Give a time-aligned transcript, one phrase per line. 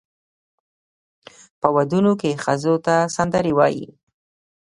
[1.59, 3.87] په ودونو کې ښځو ته سندرې وایي.